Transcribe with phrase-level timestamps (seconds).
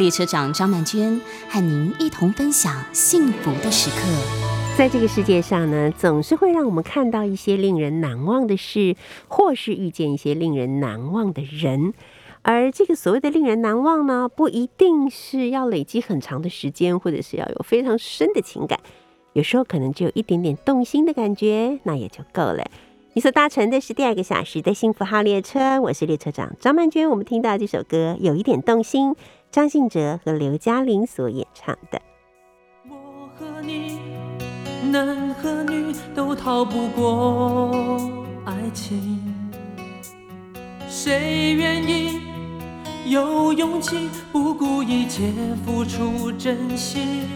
[0.00, 4.06] 列车长张曼娟和您一同分享幸福的时刻。
[4.74, 8.96] 在这个世界上呢，总是会让我们看到一些令人难忘的事，
[9.28, 11.92] 或是遇见一些令人难忘的人。
[12.40, 18.80] 而这个所谓的令人难忘呢，不一定是要累积很长的时间，或者是要有非常深的情感，
[19.34, 22.64] 有时候可能只有一点点动心的感觉，那也就够了。
[23.12, 27.10] 你所搭乘的是第二个小时的幸福号列车，我是列车长张曼娟。
[27.10, 29.14] 我们听到这首歌有一点动心，
[29.50, 32.00] 张信哲和刘嘉玲所演唱的。
[32.88, 33.98] 我和你。
[34.92, 38.00] 男和女都逃不过
[38.44, 39.20] 爱情，
[40.88, 42.20] 谁愿意
[43.06, 45.32] 有勇气不顾一切
[45.64, 47.28] 付出真心？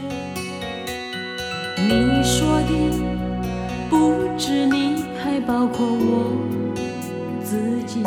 [1.77, 2.91] 你说的
[3.91, 6.37] 不止你，还包括我
[7.43, 8.03] 自己。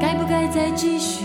[0.00, 1.24] 该不该再继续？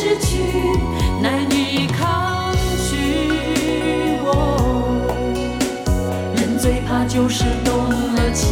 [0.00, 0.38] 失去，
[1.20, 2.54] 难以抗
[2.88, 3.36] 拒。
[6.36, 8.48] 人最怕就是动了情，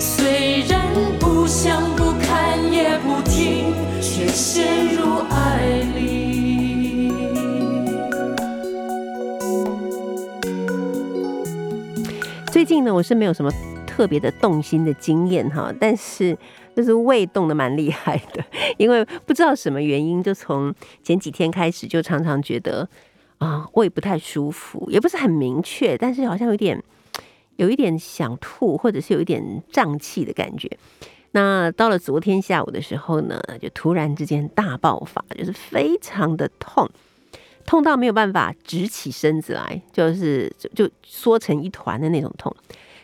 [0.00, 0.80] 虽然
[1.20, 7.12] 不想、不看、也不听，却陷入爱里。
[12.50, 13.52] 最近呢，我是没有什么
[13.98, 16.38] 特别的动心的经验哈，但是。
[16.76, 18.44] 就是胃动的蛮厉害的，
[18.78, 20.72] 因为不知道什么原因，就从
[21.02, 22.88] 前几天开始就常常觉得
[23.38, 26.80] 啊胃不太舒服，也不是很明确，但是好像有点
[27.56, 30.70] 有一点想吐，或者是有一点胀气的感觉。
[31.32, 36.88] 那到了昨天下午的时候呢，就突然之间大爆发，就是非常的痛，
[37.66, 42.54] 痛到没有办法直起身子来，就是就缩成一团的那种痛。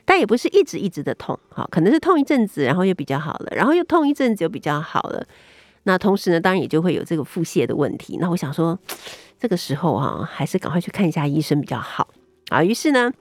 [0.04, 5.26] 但也不是一直一直的痛，哈，可能是痛一阵子，然后又比较好了，然后又痛一阵子又比较好了。
[5.84, 8.18] 那同时呢，当然也就会有这个腹泻的问题。
[8.20, 8.78] 那我想说，
[9.38, 12.08] 这个时候哈，还是赶快去看一下医生比较好
[12.48, 12.62] 啊。
[12.62, 13.12] 于是呢，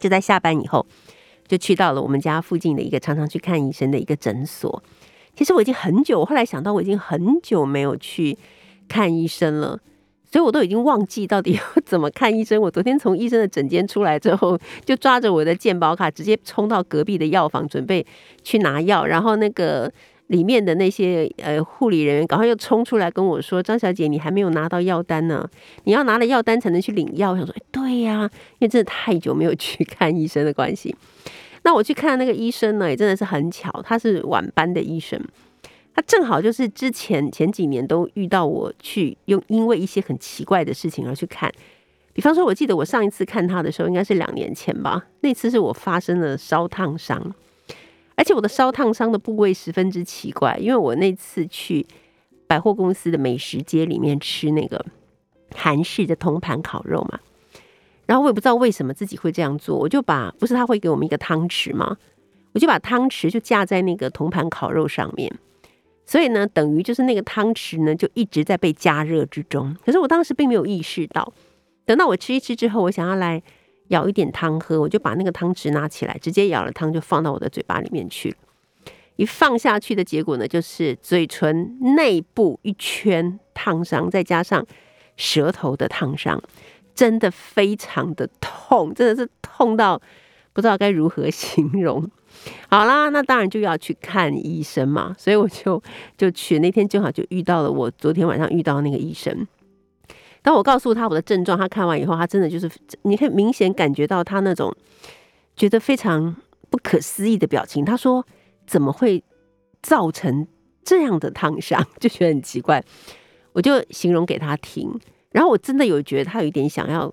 [0.00, 0.86] 就在下班以后，
[1.46, 4.82] 就去到了我们家附近的一个常常去看医生的一个诊所。
[5.34, 8.36] 其实我已经很久，我后来想到我已经很久没有去
[8.88, 9.78] 看医生了。
[10.32, 12.58] 所以我都已经忘记到底要怎么看医生。
[12.58, 18.04] 我昨天从医生的诊间出来之后，就抓着我的健保卡，直接冲到隔壁的药房，准备
[18.42, 19.04] 去拿药。
[19.04, 19.92] 然后那个
[20.28, 25.46] 里面的那些呃护理人员，赶快又冲出来跟我说：“张小姐，你还没有拿到药单呢，
[25.84, 28.22] 你要拿了药单才能去领药。”我想说：“，对呀，
[28.58, 30.96] 因为真的太久没有去看医生的关系。”
[31.64, 35.20] 那我去看那个医生呢，也真的是很巧，他是晚班的医生。
[35.94, 41.52] 他正好就是之前前几年都遇到我去用，因为一些很奇怪的事情而去看。
[42.14, 45.06] 比方说，我记得我上一次看他的时候，应该是两年前吧。
[45.20, 47.34] 那次是我发生了烧烫伤，
[48.16, 51.86] 而且我的烧烫伤的部位十分之奇怪，因为我那次去
[52.46, 54.84] 百货公司的美食街里面吃那个
[55.54, 57.20] 韩式的铜盘烤肉嘛，
[58.04, 61.96] 然后我也不知道为什么自己会这样做，我就把不是他会给我们一个汤匙吗？
[62.52, 65.34] 我就把汤匙就架在那个铜盘烤肉上面。
[66.04, 69.74] 所以呢，等于就是那个汤匙呢，就一直在被加热之中。
[69.84, 71.32] 可是我当时并没有意识到，
[71.84, 73.42] 等到我吃一吃之后，我想要来
[73.88, 78.34] 舀一点汤喝，我就把那个汤匙拿起来，直接舀了汤就放到我的嘴巴里面去。
[79.16, 84.66] 一放下去的结果呢，就是嘴唇内部一圈烫伤，再加上
[85.16, 86.42] 舌头的烫伤，
[86.94, 90.00] 真的非常的痛，真的是痛到
[90.52, 92.10] 不知道该如何形容。
[92.68, 95.82] 好啦，那当然就要去看医生嘛，所以我就
[96.16, 96.58] 就去。
[96.58, 99.46] 那天正好就遇到了我昨天晚上遇到那个医生。
[100.42, 102.68] 当我告诉他我的症状，他看完以后，他真的就是
[103.02, 104.74] 你可以明显感觉到他那种
[105.54, 106.34] 觉得非常
[106.68, 107.84] 不可思议的表情。
[107.84, 108.26] 他说
[108.66, 109.22] ：“怎么会
[109.82, 110.46] 造成
[110.82, 111.86] 这样的烫伤？
[112.00, 112.82] 就觉得很奇怪。
[113.52, 114.90] 我就形容给他听，
[115.30, 117.12] 然后我真的有觉得他有一点想要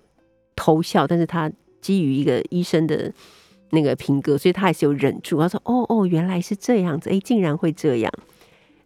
[0.56, 3.12] 偷笑，但是他基于一个医生的
[3.70, 5.40] 那个平哥，所以他还是有忍住。
[5.40, 8.12] 他说：“哦哦，原来是这样子，哎，竟然会这样。”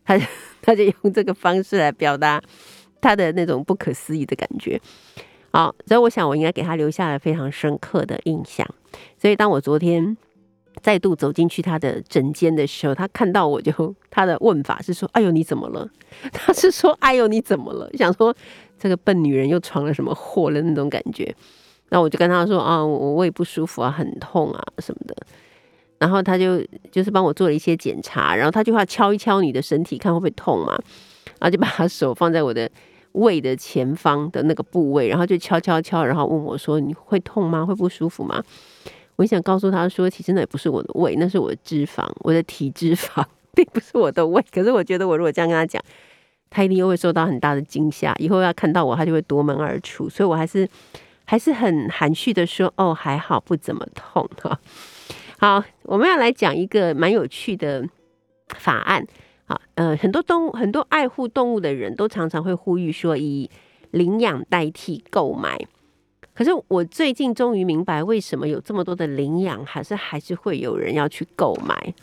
[0.05, 0.19] 他
[0.61, 2.41] 他就用这个方式来表达
[3.01, 4.81] 他的那种不可思议的感觉。
[5.51, 8.67] 好，所以我想我应该给他留下了非常深刻的印象。
[9.19, 10.17] 所以当我昨天
[10.83, 15.89] 再度走进去他的诊间的时候，他看到我就他的问法是说：“哎呦，你怎么了？”
[16.33, 18.35] 他是说：“哎呦，你怎么了？”想说
[18.79, 21.35] 这个笨女人又闯了什么祸了那种感觉。
[21.95, 25.17] 那我就跟他说：“啊，我胃不舒服啊，很痛啊什么的。”
[25.99, 26.61] 然后他就
[26.91, 30.77] 就是帮我做了一些检查，然后他就要敲一敲你的身体，看会不会痛嘛。
[31.39, 32.69] 然后就把他手放在我的。
[33.15, 37.65] 胃的前方的那个部位，然后就敲敲敲，然后问我说：“你会痛吗？
[37.65, 38.43] 会不舒服吗？”
[39.15, 43.25] 我想告诉他说：“其实那也不是我的胃，那是我的脂肪，我的体脂肪，
[43.55, 45.81] 并不是我的胃。”可是我觉得，我如果这样跟他讲，
[46.51, 48.13] 他一定又会受到很大的惊吓。
[48.19, 50.09] 以后要看到我，他就会夺门而出。
[50.09, 50.69] 所以我还是
[51.25, 54.59] 还是很含蓄的说：“哦，还好，不怎么痛。”哈，
[55.39, 57.87] 好，我们要来讲一个蛮有趣的
[58.49, 59.07] 法案。
[59.47, 63.51] 好，呃，很多动物，很多爱护动物的人都常常会呼吁说，以
[63.91, 65.59] 领养代替购买。
[66.35, 71.95] 可是我最近终于明白，为什么有这么多的领养，还是还是会有人要去购买。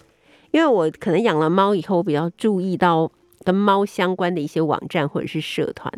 [0.51, 3.11] 因为我可能养了猫以后，我比较注意到
[3.43, 5.91] 跟猫相关的一些网站或者是社团，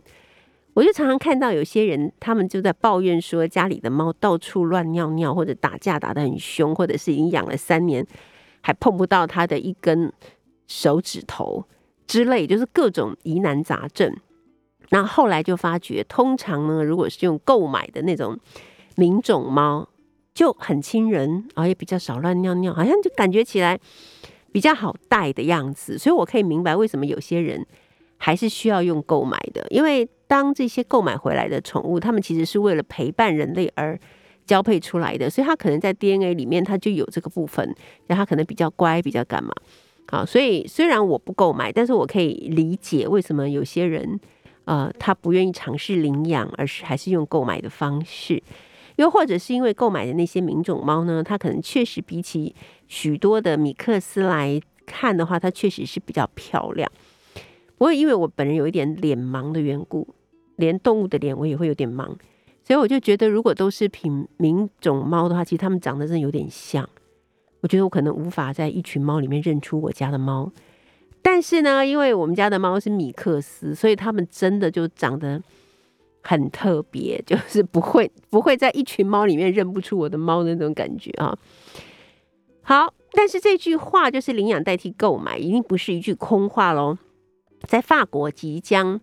[0.74, 8.06] 我就常常看到有些人，他们就在抱怨说，家里的猫到处乱尿尿，或者打架打得很凶，或者是已经养了三年
[8.62, 10.12] 还碰不到它的一根。
[10.66, 11.66] 手指头
[12.08, 14.16] 之类，就是各种疑难杂症。
[14.90, 18.40] 那后来就发觉，通常呢，如果是用购买的那种
[18.96, 19.88] 名种猫，
[20.34, 23.78] 就很亲人，而也比较少乱尿尿，好像就感觉起来
[24.54, 25.98] 比较好带的样子。
[25.98, 27.64] 所以我可以明白为什么有些人
[28.18, 33.96] 还是需要用购买的，因为当这些购买回来的宠物，它们其实是为了陪伴人类而
[34.48, 37.64] 交配出来的，所以它可能在 DNA 里面它就有这个部分，
[38.08, 39.54] 然后它可能比较乖，比较干嘛。
[40.08, 44.20] 好，所以虽然我不购买，但是我可以理解为什么有些人，
[44.66, 48.42] 呃，他不愿意尝试领养，而是还是用购买的方式。
[48.96, 52.56] 又或者是因为购买的那些名种猫呢，它可能确实比起
[52.88, 56.92] 许多的米克斯来看的话，它确实是比较漂亮。
[57.78, 60.08] 不过因为我本人有一点脸盲的缘故，
[60.56, 62.06] 连动物的脸我也会有点盲，
[62.64, 66.88] 所以我就觉得如果都是品名种猫的话，其实它们长得真的有点像。
[67.62, 70.52] 我觉得我可能无法在一群猫里面认出我家的猫，
[71.22, 75.42] 但是呢，因为我们家的猫是米克斯，所以它们真的就长得
[76.22, 81.38] 很特别，就是不会不会在一群猫里面认不出我的猫的那种感觉啊。
[82.62, 86.98] 好，但是这句话就是领养代替购买，一定不是一句空话喽。
[87.62, 89.00] 在法国即将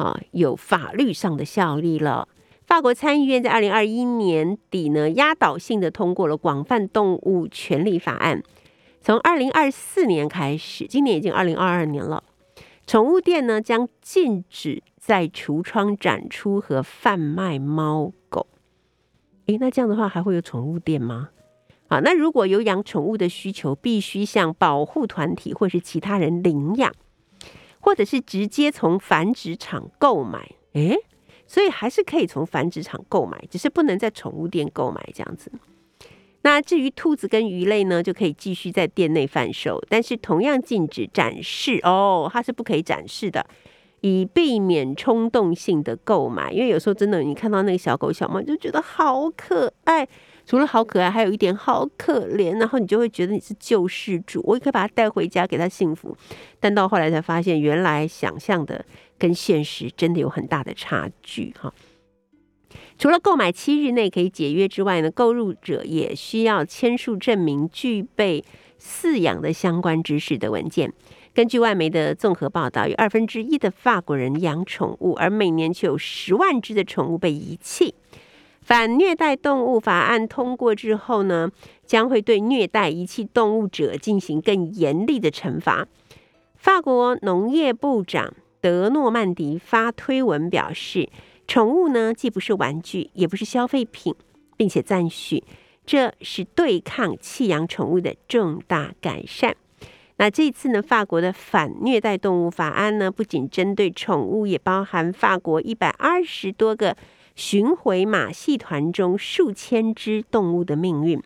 [0.00, 2.26] 啊有法律上的效力了。
[2.66, 8.38] 法国参议院在二零二一年底呢，压倒性的通过了《广泛动物权利法案》。
[9.02, 12.22] 从二零二四年开始，今年已经二零二二年了，
[12.86, 18.46] 宠物店呢将禁止在橱窗展出和贩卖猫狗。
[19.46, 21.30] 诶，那这样的话还会有宠物店吗？
[21.88, 26.92] 啊，那如果有养宠物的需求，必须向保护团体或是其他人领养，
[27.80, 30.52] 或者是直接从繁殖场购买。
[30.74, 30.96] 诶。
[31.46, 35.50] 所以还是可以从繁殖场购买，只是不能在宠物店购买这样子。
[36.42, 43.44] 那至于兔子跟鱼类呢，就可以继续在店内贩售，但是同样禁止展示哦，它是不可以展示的，
[44.00, 46.52] 以避免冲动性的购买。
[46.52, 50.06] 因为有时候真的，你看到那个小狗小猫，就觉得好可爱。
[50.50, 56.16] 除了好可爱，还有一点好可怜，然后你就会觉得你是救世主，我也可以把它带回家给它幸福。
[56.58, 58.84] 但到后来才发现，原来想象的
[59.16, 61.72] 跟现实真的有很大的差距哈。
[62.98, 68.44] 除了购买七日内可以解约之外呢，购入者也需要签署证明具备
[68.80, 70.92] 饲养的相关知识的文件。
[71.32, 77.94] 根据外媒的综合报道，有二分之一的法国人养宠物，而每年却有十万只的宠物被遗弃。
[78.70, 81.50] 反虐待动物法案通过之后呢，
[81.84, 85.88] 将会对虐待遗弃动物者进行更严厉的惩罚。
[86.54, 91.08] 法国农业部长德诺曼迪发推文表示，
[91.48, 94.14] 宠物呢既不是玩具，也不是消费品，
[94.56, 95.42] 并且赞许
[95.84, 99.56] 这是对抗弃养宠物的重大改善。
[100.18, 106.96] 那这次呢，法国的反虐待动物法案呢，不仅针对宠物，也包含法国一百二十多个。
[107.34, 111.22] 巡回马戏团中数千只动物的命运，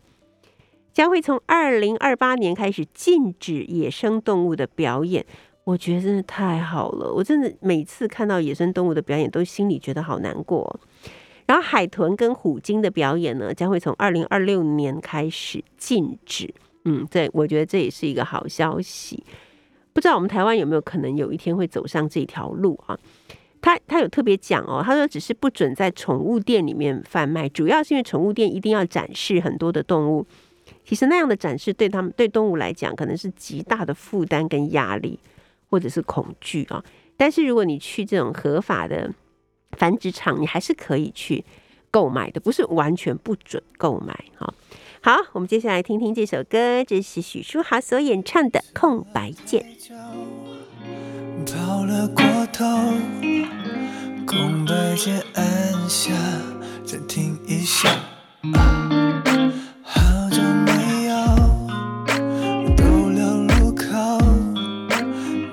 [0.92, 5.24] 将会从二零二八年开始禁止野生动物的表演。
[5.64, 10.78] 我觉得真的太好了，我真的每次看到野生动物的表演，都心里觉得好难过。
[11.46, 16.54] 然后海豚跟虎鲸的表演呢，将会从二零二六年开始禁止。
[16.84, 19.24] 嗯，对，我觉得这也是一个好消息。
[19.94, 22.98] 不知道我们台湾有没有可能有一天会走上这条路啊？
[23.64, 30.26] 他他有特别讲哦，他说只是不准在宠物店里面贩卖，主要是因为宠物店一定要展示很多的动物，
[30.84, 35.18] 其实那样的展示对他们对动物来讲可能是极大的负担跟压力。
[35.70, 36.84] 或者是恐惧啊，
[37.16, 39.12] 但是如果你去这种合法的
[39.72, 41.44] 繁殖场，你还是可以去
[41.90, 44.54] 购买的，不是完全不准购买哈。
[45.00, 49.66] 好，我们接下来听听这首歌，这是许书豪所演唱的《空白键》。
[51.44, 52.64] 到了过头，
[54.26, 55.44] 空白键按
[55.88, 56.12] 下，
[56.84, 57.88] 暂停一下。
[59.82, 61.16] 好久没有
[62.76, 64.18] 逗留路口，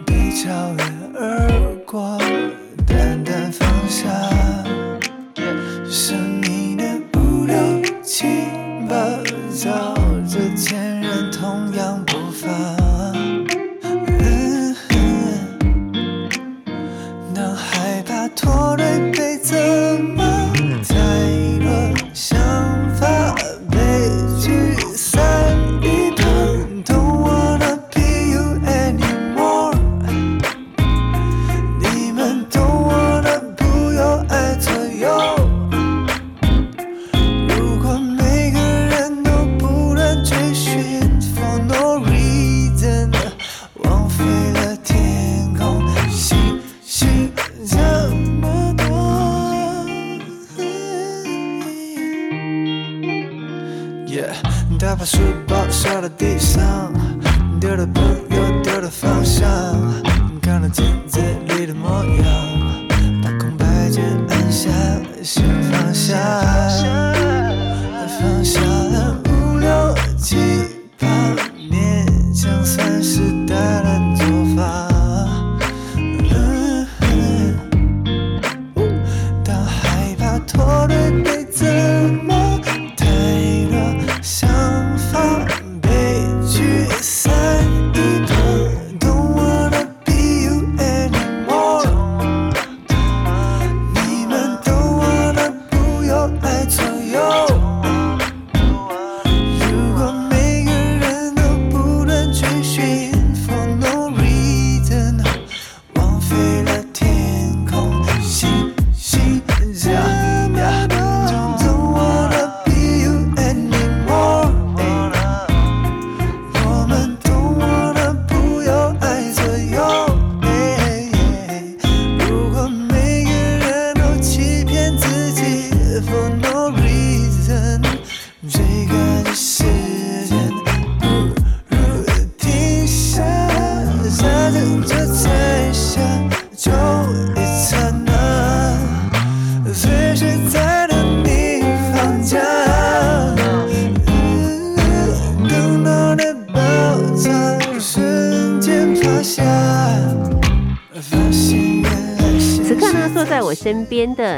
[0.05, 0.83] 被超越
[1.19, 2.17] 而过，
[2.87, 4.09] 淡淡放下。
[5.89, 6.85] 生命的
[7.17, 7.55] 五六
[8.01, 8.40] 七。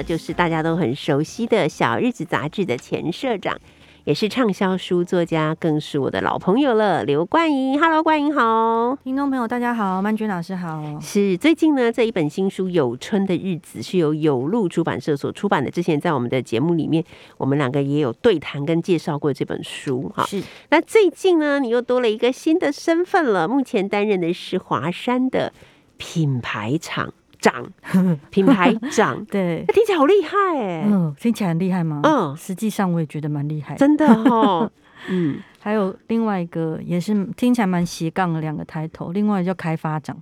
[0.04, 3.58] 就是大家都很熟悉的小日子杂志的前社长，
[4.04, 7.04] 也是畅销书作家，更是我的老朋友了。
[7.06, 11.00] 刘冠莹，Hello，冠莹好，听众朋友大家好，曼君老师好。
[11.00, 15.72] 是最近呢，这一本新书《有春的日子》是由有路出版社所出版的。
[15.72, 17.04] 之前在我们的节目里面，
[17.38, 20.26] 我们两个也有对谈跟介绍过这本书哈。
[20.26, 25.54] 是，那最近呢，你又多了一个新的身份了，目前担任的是华山的
[25.98, 27.14] 品牌厂。
[27.44, 27.70] 长
[28.32, 32.00] 品牌长，对，听起来好厉害哎，嗯，听起来很厉害吗？
[32.04, 34.72] 嗯，实际上我也觉得蛮厉害，真的哦。
[35.12, 40.16] 嗯，还有另外一个也是听起来蛮斜杠的两个抬头，另外叫开发长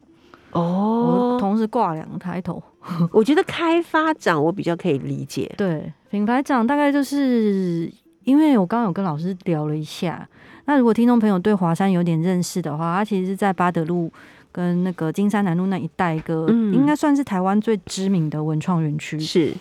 [0.54, 2.62] 哦，同时挂两个抬头。
[3.14, 7.88] 我觉得开发长我比较可以理解，对，品牌长大概就是
[8.24, 10.28] 因为我刚刚有跟老师聊了一下，
[10.66, 14.12] 那如果听众朋友对华山有点认识的话，他其实是在巴德路。
[14.52, 19.20] 跟那个金山南路那一带，一个应该算是台湾最知名的文创园区。
[19.20, 19.54] 是，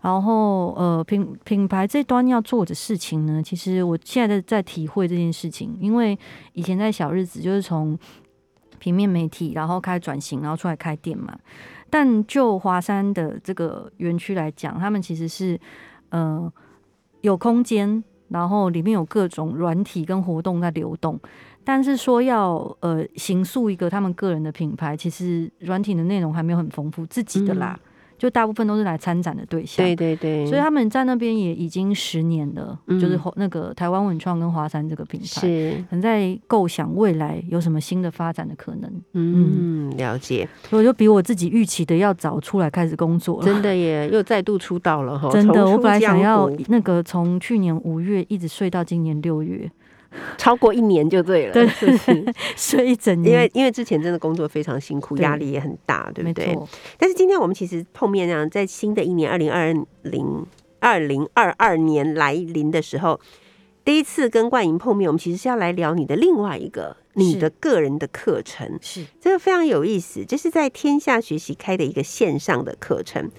[0.00, 6.18] 然后呃品品牌这端要做的事情呢，其实我现在在体会这件事情，因为
[6.52, 7.98] 以前在小日子就是从
[8.78, 11.38] 平面媒体，然后开始转型，然后出来开店嘛。
[11.88, 15.58] 但就华山的这个园区来讲，他们其实是
[16.10, 16.52] 呃
[17.20, 18.02] 有空间。
[18.30, 21.18] 然后里面有各种软体跟活动在流动。
[21.64, 27.78] 但是说要呃形塑一个他们个人的品牌，其实软体的内容还没有很丰富，自己的啦，
[28.18, 29.84] 就大部分都是来参展的对象。
[29.84, 32.98] 对对对，所以他们在那边也已经十年了，嗯。
[33.00, 35.72] 就是那个台湾文创跟华山这个品牌，是。
[35.88, 43.44] 可能在构想未来有什么新的发展的可能，嗯，了解，所以就比我自己预期的要早出来开始工作了。
[43.44, 49.70] 真的耶，又再度出道了哈，真的，我本来想要那个从去年五月一直睡到今年六月，
[50.36, 52.34] 超过一年就对了，对是不是？
[52.56, 56.56] 睡一整年，因为因为之前真的工作非常辛苦，压力也很大，对不对？
[56.98, 60.46] 但是今天我们其实碰面啊，在新的一年二零二零
[60.80, 63.20] 二零二二年来临的时候，
[63.84, 69.04] 第一次跟冠莹碰面，我们其实是要来聊你的另外一个你的个人的课程，是。
[69.20, 73.30] 这个非常有意思，这是在天下学习开的一个线上的课程，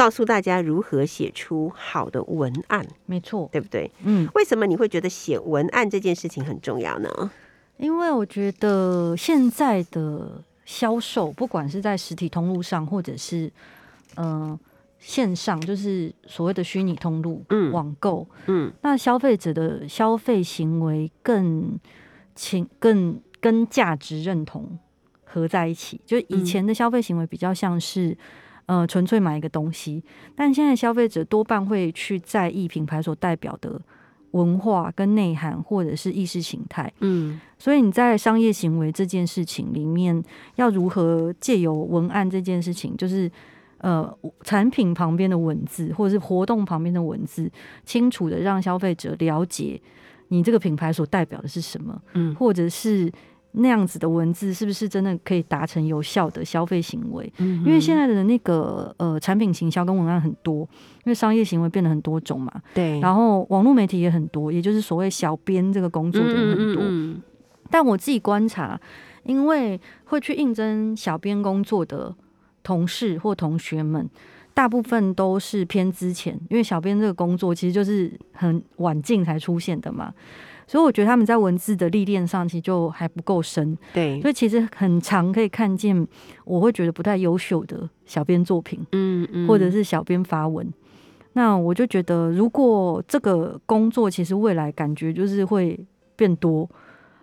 [0.00, 3.90] 告诉大家如何写出好的文案，没错，对不对？
[4.02, 7.30] 嗯，为什么你会觉得写文案这件事情很重要呢？
[7.76, 13.52] 因为我觉得现在的销售，不管是在实体通路上，或者是
[14.14, 14.60] 嗯、呃
[14.98, 21.78] 线上，就是所谓的虚拟通路，嗯网购，嗯那消费者的消费行为更
[22.34, 24.78] 情更跟价值认同
[25.24, 26.00] 合在一起。
[26.06, 28.16] 就以前的消费行为比较像是。
[28.70, 30.00] 呃，纯粹买一个东西，
[30.36, 33.80] 但现在消费者多半会去在意品牌所代表的
[34.30, 36.92] 文化跟内涵，或者是意识形态。
[37.00, 40.22] 嗯所以你在商业行为这件事情里面，
[40.54, 43.28] 要如何借由文案这件事情，就是
[43.78, 44.08] 呃
[44.44, 47.50] 产品旁边的文字，或者是活动旁边的文字，
[47.84, 49.82] 清楚的让消费者了解
[50.28, 53.10] 你这个品牌所代表的是什么，嗯或者是
[53.52, 57.32] 那样子的文字是不是真的可以达成有效的消费行为？
[57.38, 60.60] 嗯因为现在的那个呃产品行销跟文案很多，
[61.04, 66.82] 因为商业行为变得很多种嘛，对，然后网络媒体也很多，也就是所谓小编这个工作的人很多。
[66.84, 67.22] 嗯
[67.72, 68.80] 但我自己观察，
[69.22, 72.12] 因为会去应征小编工作的
[72.64, 74.10] 同事或同学们，
[74.52, 80.12] 大部分都是偏之前，因为小编这个工作其实就是很晚近才出现的嘛，
[80.70, 86.06] 所以我觉得他们在文字的历练上其实就还不够深，对，所以其实很常可以看见
[86.44, 88.78] 我会觉得不太优秀的小编作品。
[88.92, 90.72] 嗯嗯或者是小编发文。
[91.32, 95.76] 那我就觉得，如果这个工作其实未来感觉就是会
[96.14, 96.70] 变多，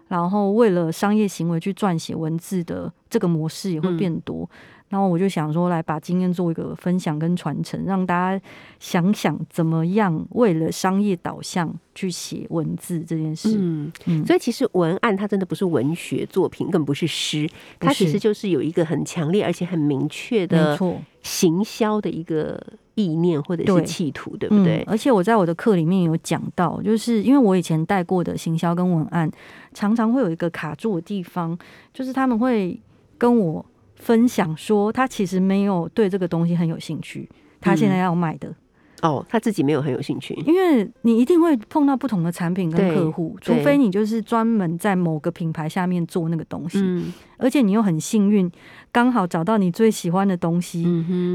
[0.10, 4.50] 然后为了商业行为去撰写文字的这个模式也会变多。
[4.90, 8.46] 然后我就想说，来把经验做一个分享跟传承，让大家
[8.80, 13.58] 想想怎么样为了商业导向去写文字这件事。
[13.60, 20.78] 嗯，嗯，所以其实文案它真的不是文学作品，更不是诗，它其实就是有一个很强烈而且很明确的，
[21.22, 22.58] 行销的一个
[22.96, 24.78] 意念或者是企图，对不对？
[24.78, 24.86] 嗯？
[24.88, 29.30] 而且我在我的课里面有讲到，就是因为我以前带过的行销跟文案，
[29.74, 31.58] 常常会有一个卡住的地方，
[31.94, 32.80] 就是他们会
[33.18, 33.66] 跟我
[34.08, 37.28] 分享说，他其实没有对这个东西很有兴趣，
[37.60, 38.56] 他现在要卖的，
[39.02, 47.12] 哦，他自己没有很有兴趣，因为你一定会碰到不同的产品跟客户，除非你就是专门在某个品牌下面做那个东西，嗯。
[47.38, 48.50] 而且你又很幸运，
[48.94, 50.86] 刚好找到你最喜欢的东西，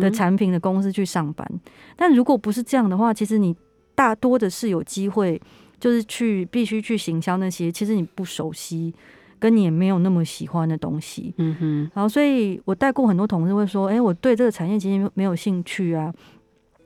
[0.00, 1.46] 的产品的公司去上班。
[1.94, 3.54] 但如果不是这样的话，其实你
[3.94, 5.38] 大多的是有机会，
[5.78, 8.94] 就是去必须去行销那些其实你不熟悉，
[9.42, 11.34] 跟你也没有那么喜欢的东西。
[11.38, 16.14] 嗯哼，然后，所以我带过很多同事会说：“诶，我对这个产业其实没有兴趣啊。”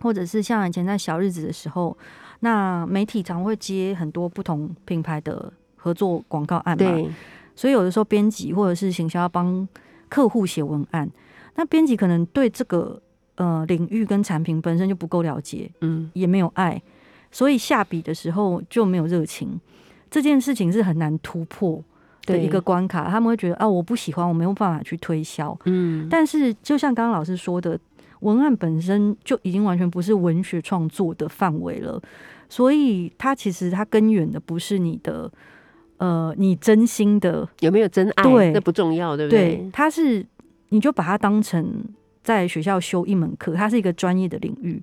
[0.01, 1.95] 或者是像以前在小日子的时候，
[2.41, 7.11] 那媒体常会接很多不同品牌的合作广告案嘛，对，
[7.55, 9.69] 所以有的时候编辑或者是行销要帮
[10.09, 11.11] 客户写文案，
[11.57, 13.01] 那编辑可能对这个
[13.37, 16.81] 呃领域跟产品本身就不够了解，嗯也没有爱，
[17.31, 19.61] 所以下笔的时候就没有热情。
[20.11, 21.83] 这件事情是很难突破
[22.27, 25.57] 的对一个关卡，他们会觉得啊，我不喜欢，我没有办法去推销。
[25.65, 27.79] 嗯，但是就像刚刚老师说的，
[28.21, 32.03] 文案本身就已经完全不是文学创作的范围了，
[32.49, 35.31] 所以它其实它根源的不是你的
[35.99, 38.25] 呃你真心的有没有真爱？
[38.25, 40.27] 对这不重要，对不对，它是
[40.71, 41.85] 你就把它当成
[42.23, 44.83] 在学校修一门课，它是一个专业的领域，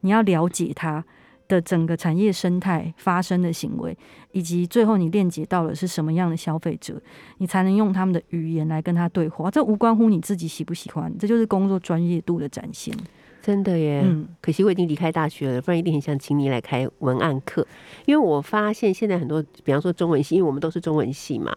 [0.00, 1.02] 你要了解它
[1.48, 3.96] 的整个产业生态发生的行为，
[4.32, 7.00] 以及最后你链接到了是什么样的消费者，
[7.38, 9.50] 你才能用他们的语言来跟他对话。
[9.50, 12.94] 这无关乎你自己喜不喜欢，这就是工作专业度的展现。
[13.42, 14.02] 真的耶。
[14.02, 17.66] 嗯，可惜我已经离开大学了，不然一定很想请你来开文案课。
[18.06, 21.54] 因为我发现现在很多，比方说中文系，因为我们都是中文系嘛，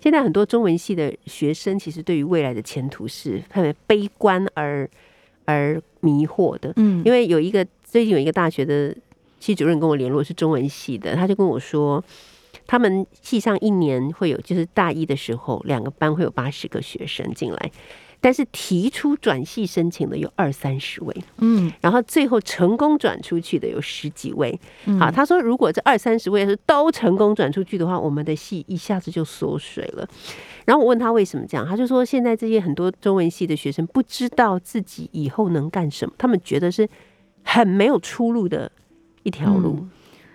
[0.00, 4.88] 现在很多中文系的学生其实对于未来的前途是特别悲观而
[5.44, 6.72] 而迷惑的。
[6.76, 8.96] 嗯，因为有一个最近有一个大学的
[9.46, 12.02] 系主任跟我联络是中文系的，他就跟我说，
[12.66, 17.70] 他们系上一年会有，就是大一的时候，两个班会有八十个学生进来，
[18.20, 24.58] 但是提出转系申请的有二三十位，嗯，然后最后成功转出去的有十几位。
[24.86, 30.08] 嗯好，他说如果这二三十位是都成功转出去的话，我们的系一下子就缩水了。
[30.64, 36.88] 然后我问他为什么这样，他就说现在这些很多中文系的学生不知道自己以后能干什么，他们觉得是
[37.44, 38.68] 很没有出路的
[39.26, 39.78] 一条路。
[39.80, 39.90] 嗯。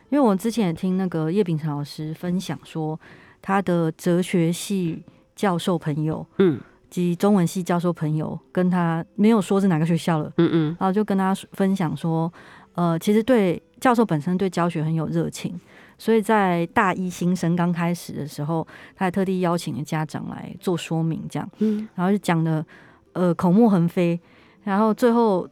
[0.10, 3.00] 因为我之前也听那个叶秉成老师分享说，
[3.42, 5.04] 他的哲学系
[5.36, 6.60] 教授朋友嗯。
[6.90, 10.78] 及中文系教授朋友跟他没有说是哪个学校了，嗯嗯。
[10.78, 12.32] 然后就跟他分享说，
[12.76, 15.58] 呃，其实对教授本身对教学很有热情，
[15.98, 22.66] 所以在大一新生刚开始的时候，他还特地邀请了家长来做说明，这样，嗯，然后就讲的
[23.14, 24.20] 呃口沫横飞，
[24.66, 25.48] 然后最后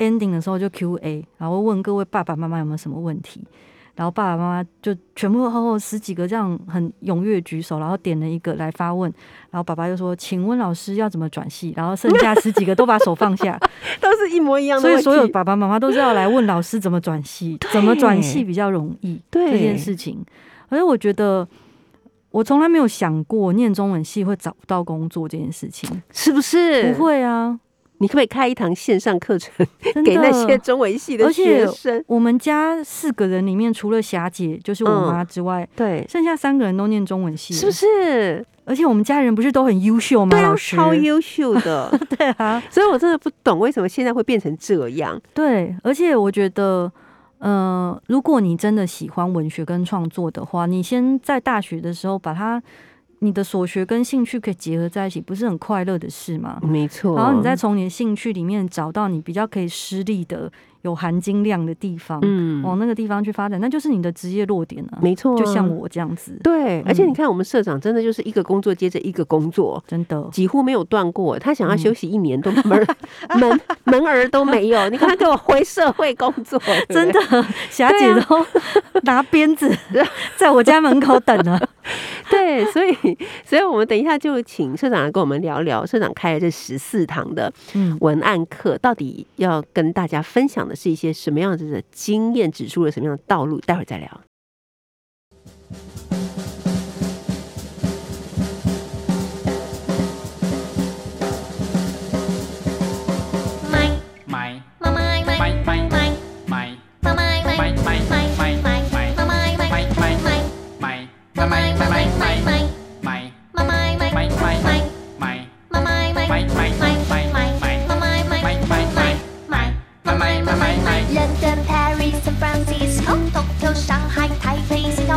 [0.00, 3.44] ending 的时候就 Q&A，然后问各位爸爸妈妈有没有什么问题。
[3.96, 9.12] 然后爸爸妈妈就全部厚厚十几个这样很踊跃举手，然后点了一个来发问，
[9.50, 13.60] 然后爸爸又说：“请问老师要怎么转系？”然后剩下十几个都把手放下，
[14.00, 14.88] 都是一模一样的。
[14.88, 20.24] 所以所有爸爸妈妈都是要来问老师怎么转系，怎么转系比较容易对这件事情。
[20.70, 21.46] 而且我觉得，
[22.30, 26.00] 我从来没有想过念中文系会找不到工作这件事情。
[26.10, 26.94] 是不是？
[26.94, 27.58] 不，会啊，
[28.00, 29.52] 你可不可以开一堂线上课程
[30.04, 32.02] 给那些中文系的学生？
[32.06, 37.72] 我们家四个人里面，除了霞姐就是我妈之外，对，剩下三个人都念中文系，是不？
[37.72, 38.46] 是？
[38.64, 40.30] 而且我们家人不是都很优秀吗？
[40.30, 41.92] 对啊老，师超优秀的。
[42.16, 45.20] 对啊，所以我真的不懂为什么现在会变成这样。
[45.34, 46.90] 对，而且我觉得，
[47.38, 52.62] 呃，如果你真的喜欢文学跟创作的话，你先在大学的时候把它
[53.20, 56.58] 你的所学跟兴趣可以结合在一起，不是很快乐的事吗？
[56.62, 60.50] 没错然后你再从你的兴趣里面找到你比较可以施力的、
[60.82, 64.98] 有含金量的地方，嗯，往那个地方去发展，那就是你的职业落点啊。
[65.02, 69.82] 没错啊，就像我这样子，对，而且嗯你看我们社长真的就是一个工作接着一个工作。
[69.86, 72.86] 真的，几乎没有断过，他想要嗯休息一年都 门儿、
[73.36, 74.88] 门门儿都没有。
[74.90, 77.20] 你看他给我回社会工作，真的，
[77.70, 78.46] 霞姐都
[79.02, 79.70] 拿鞭子
[80.36, 81.60] 在我家门口等了。
[82.30, 82.94] 对，所以
[83.44, 93.58] 所以我们等一下就请社长来跟我们聊聊，社长开了这十四堂的嗯，文案课，到底要跟大家分享是一些什么样子的经验，指出了什么样的道路？
[93.60, 94.20] 待会儿再聊。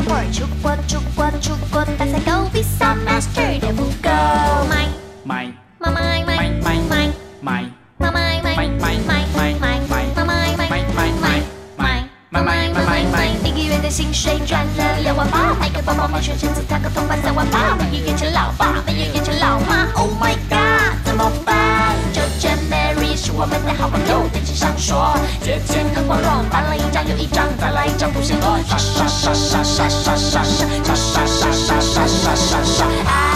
[0.08, 3.86] hỏi Chúc quân, chúc quân, chúc quân Ta sẽ câu go Visa Master để vụ
[4.04, 4.88] go Mày.
[5.26, 5.48] Mày.
[5.80, 7.10] Mà mày mày mày mày
[7.42, 7.64] mày.
[8.00, 10.56] Mà mày mày mày mày mày mày mày Mà mày.
[10.58, 10.70] mày mày.
[10.70, 11.12] Mày mày
[11.78, 13.06] mày Mà mày mày mày.
[13.12, 13.36] mày.
[13.44, 16.20] Tình yêu đến sinh sôi tràn lờ lờ hoa bá Hãy cầm bóng bóng mà
[16.24, 18.54] chuyện chân sự thật có thông báo ra hoa bá Mày như kia chân lão
[18.60, 19.88] bá, mày như kia chân lão ma.
[20.04, 22.83] Oh my god, the mong ba Cho chân em
[23.36, 33.33] 我们的好朋友，电视上说借钱很光荣，办了一张又一张，再来一张不嫌多，刷刷刷刷刷刷刷刷刷刷刷刷刷刷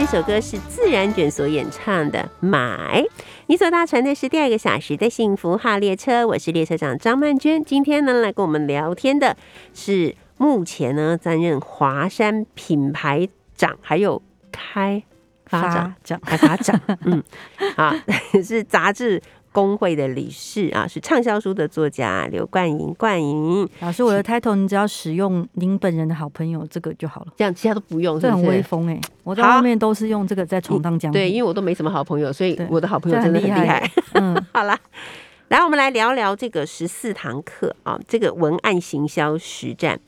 [0.00, 3.02] 这首歌是自然卷所演唱的《买》。
[3.48, 7.62] 你所搭乘的是第二个小时的幸福号列车，我是列车长张曼娟。
[7.62, 9.36] 今天呢，来跟我们聊天的
[9.74, 15.02] 是目前呢担任华山品牌长，还有开
[15.44, 17.22] 发长，开发长， 嗯，
[17.76, 17.94] 啊，
[18.42, 19.20] 是杂志
[19.52, 31.14] 工会的理事啊，是畅销书的作家刘冠莹，冠莹，老师，我的 title 你只要使用您本人的好朋友这个就好了，这样其他都不用，是这很威风哎、我在好外面都是用这个在闯荡江湖。
[31.14, 33.90] 对，因为我都没什么好朋友，所以我的好朋友真的很厉很厉害害。
[34.14, 34.78] 嗯， 好啦，
[35.48, 39.98] 来，我们来聊聊这个十四堂课啊，这个文案行销实战。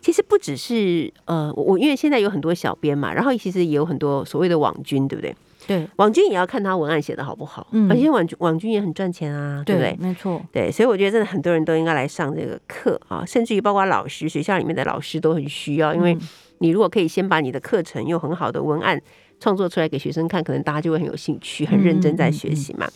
[0.00, 5.32] 其实不只是呃，我我因为现在有很多小编嘛，然后其实也有很多所谓的网军，对不对？
[5.72, 9.96] 对网军也要看他文案写的好不好，嗯而且网军网军也很赚钱啊，对不对？
[9.98, 16.20] 没错，对，所以我觉得真的很多人都应该来上这个课啊，甚至于包括老师，学校里面的老师都很需要，因为嗯
[16.58, 19.00] 你如果可以先把你的课程用很好的文案
[19.40, 22.88] 创作出来给学生看，可能大家就会很有兴趣，很认真在学习嘛。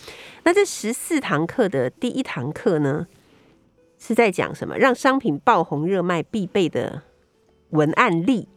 [0.44, 3.08] 那这十四堂课的第一堂课呢，
[3.98, 4.78] 是在讲什么？
[4.78, 7.02] 让商品爆红热卖必备的
[7.70, 8.48] 文案力。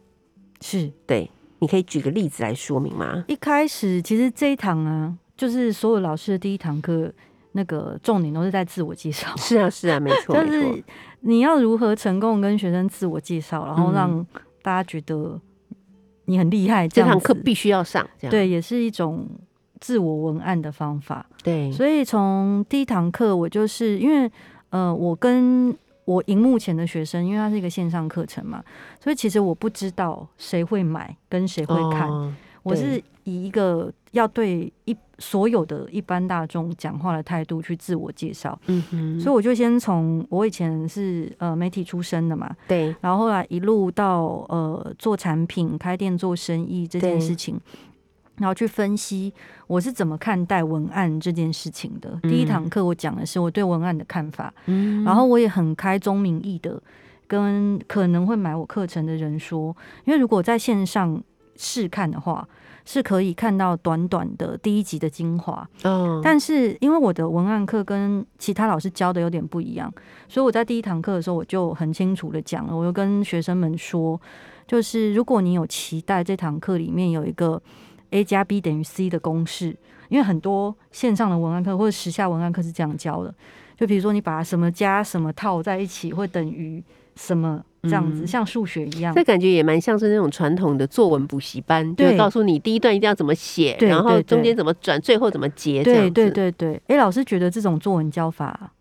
[0.61, 3.23] 是对，你可以举个例子来说明吗？
[3.27, 7.11] 一开始其实这一堂啊，就是所有老师的第一堂课，
[7.51, 9.27] 那个重点都是在自我介绍。
[9.37, 10.83] 是啊，是啊，没 错，就是
[11.21, 14.27] 你要如何成功跟学生自我介绍，然后嗯让
[14.61, 15.39] 大家觉得
[16.25, 16.81] 你很厉害。
[16.81, 19.27] 样这堂课必须要上，这样对，也是一种
[19.79, 21.25] 自我文案的方法。
[21.43, 24.31] 对，所以从第一堂课，我就是因为
[24.69, 25.75] 呃，我跟
[26.09, 28.63] 我荧幕前的学生，因为它是一个线上课程嘛，
[28.99, 32.09] 所以其实我不知道谁会买跟谁会看。
[32.09, 47.57] 哦我是以一个要对一所有的一般大众讲话的态度去自我介绍，嗯哼，所以我就先从我以前是呃媒体出身的嘛，对，然后后来一路到呃做产品、开店做生意这件事情，
[48.39, 49.33] 然后去分析
[49.67, 52.17] 我是怎么看待文案这件事情的。
[52.23, 55.03] 第一堂课我讲的是我对文案的看法，嗯。
[55.03, 56.81] 然后我也很开宗明义的
[57.27, 59.75] 跟可能会买我课程的人说，
[60.05, 61.21] 因为如果在线上
[61.55, 62.47] 试看的话，
[62.85, 69.93] 是可以看到短短的第一集的精华，哦，但是因为我的文案课跟其他老师教的有点不一样，
[70.27, 74.19] 所以我在第一堂课的时候我就很清楚的讲了，我就跟学生们说，
[74.65, 77.61] 就是如果你有期待这堂课里面有一个
[78.11, 79.75] A 加 B 等于 C 的公式，
[80.09, 83.33] 因为很多线上的文案课或者时下文案课是这样教的，
[83.77, 86.83] 就比如说你把什么加什么套在一起会等于
[87.15, 89.23] 什么这样子，嗯像数学一样这。
[89.23, 98.71] 感觉也蛮像是那种传统的作文补习班，就是告诉你第一段一定要怎么写，然后中间怎么转，最后怎么结，这样对对对，哎、老师觉得这种作文教法，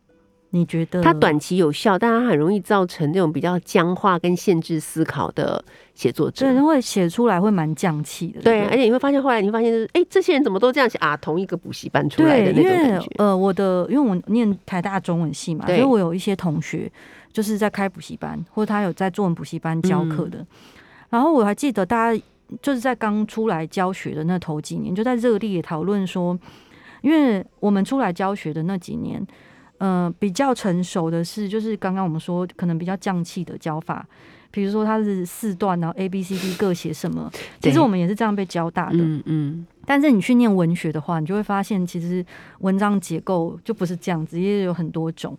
[0.50, 5.62] 你觉得它短期有效，但它很容易造成这种比较僵化跟限制思考的
[5.94, 6.46] 写作者。
[6.46, 8.40] 对，会写出来会蛮降气的。
[8.40, 11.16] 对，而且你会发现后来你会发现就是，哎，这些人怎么都这样写啊？
[11.18, 13.08] 同一个补习班出来的，那因为种感觉。
[13.18, 16.90] 呃，我的因为我念台大中文系嘛，所对以我有一些同学
[17.32, 20.46] 就是在开补习班，或者他有在作文补习班教课嗯的。
[21.10, 22.22] 然后我还记得大家
[22.62, 26.38] 就是在刚出来教学的那头几年，就在热烈讨论说，
[27.02, 29.26] 因为我们出来教学的那几年，
[29.78, 34.06] 呃，比较成熟的是，就是刚刚我们说可能比较降气的教法。
[34.50, 38.96] 比如说它是四段，然后 A B C D 各写什么，其实我们也是这样被教大的。
[38.96, 42.24] 嗯嗯，但是你去念文学的话，你就会发现，其实
[42.60, 45.36] 文章结构就不是这样子，也有很多种。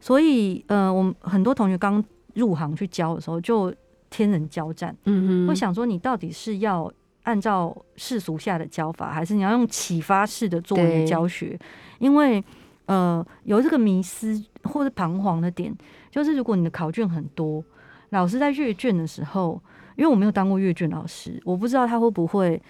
[0.00, 3.72] 所以，呃，我们很多同学刚入行去教的时候，就
[4.08, 6.90] 天人交战，嗯嗯，会想说，你到底是要
[7.24, 11.58] 按照世俗下的教法，还是你要用启发式的作文教学？
[11.98, 12.42] 因为，
[12.86, 15.74] 呃，有这个迷失或者彷徨的点，
[16.10, 17.62] 就是如果你的考卷很多，
[18.10, 19.60] 老师在阅卷的时候，
[19.96, 22.60] 因为我没有当过阅卷老师，我不知道他会不会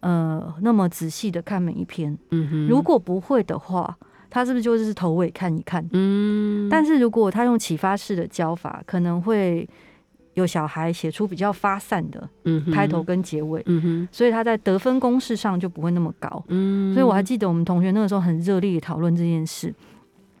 [0.00, 2.16] 呃那么仔细的看每一篇。
[2.30, 3.96] 嗯哼，如果不会的话，
[4.30, 5.84] 他是不是就是头尾看一看？
[5.92, 9.68] 嗯，但是如果他用启发式的教法，可能会
[10.34, 16.44] 有小孩写出比较发散的嗯开头，跟结尾，嗯哼，所以他在得分公式上就不会那么高。
[16.48, 19.74] 嗯，所以我还记得我们同学那个时候很热烈地讨论这件事。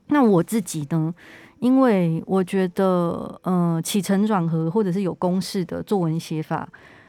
[0.08, 1.14] 那我自己呢？
[1.60, 6.68] 因为我觉得，呃，起承转合或者是有公式的作文写法，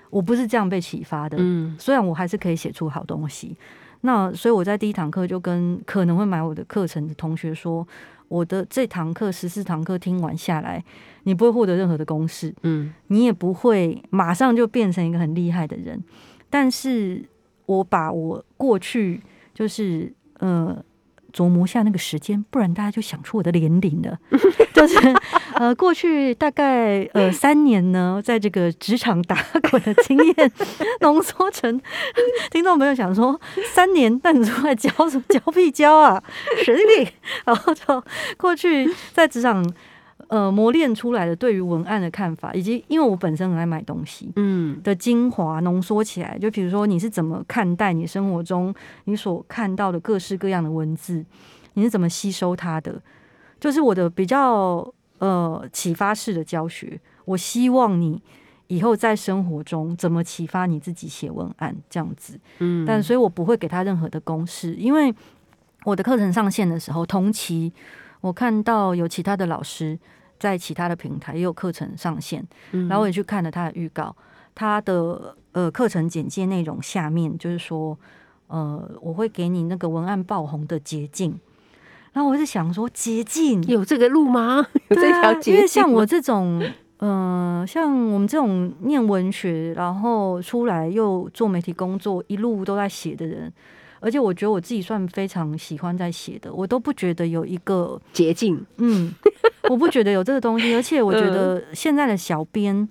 [0.09, 1.35] 我不是这样被启发的。
[1.39, 3.57] 嗯虽然我还是可以写出好东西，
[4.01, 7.85] 那所以我在第一堂课就跟可能会买我的课程的同学说，
[8.27, 10.83] 我的这堂课十四堂课听完下来，
[11.23, 16.03] 你不会获得任何的公式，嗯你也不会马上就变成一个很厉害的人，
[16.49, 17.23] 但是
[17.65, 19.21] 我把我过去
[19.53, 20.83] 就是呃。
[21.35, 24.17] 琢磨下那个时间，不然大家就想出我的年龄了。
[24.73, 24.97] 就是
[25.53, 29.37] 呃，过去大概呃三年呢，在这个职场打
[29.69, 30.51] 滚的经验
[31.01, 31.81] 浓缩成，
[32.51, 33.39] 听众朋友想说
[33.73, 36.23] 三年，那你出来教什么教屁教啊，
[36.63, 37.07] 神经病！
[37.45, 38.03] 然后就
[38.37, 39.65] 过去在职场
[40.27, 48.73] 呃磨练出来的对于文案的看法，以及因为我本身很爱买东西，嗯的精华浓缩起来，就比如说你是怎么看待你生活中
[49.05, 51.23] 你所看到的各式各样的文字，
[51.73, 53.01] 你是怎么吸收它的，
[53.59, 56.99] 就是我的比较呃启发式的教学。
[57.25, 58.21] 我希望你
[58.67, 65.13] 以后在生活中怎么启发你自己写文案这样子，嗯，但所以我不会给他任何的公式，因为
[65.83, 67.71] 我的课程上线的时候，同期
[68.25, 69.97] 我看到有其他的老师
[70.39, 74.15] 在其他的平台也有课程上线，嗯然后我也去看了他的预告，
[74.55, 77.95] 他的呃课程简介内容下面就是说，
[78.47, 81.39] 呃，我会给你那个文案爆红的捷径。
[82.13, 84.65] 然后我就想说，捷径有这个路吗？
[84.89, 85.57] 有这条捷径吗？
[85.57, 86.63] 因为像我这种，
[86.97, 93.53] 呃，像我们这种念文学，然后出来又做媒体工作，一路都在写的人，
[93.99, 99.11] 而且我觉得我自己算非常喜欢在写的，我都不觉得有一个捷径，嗯，
[99.69, 102.87] 我不觉得有这个东西，而且我觉得现在的小编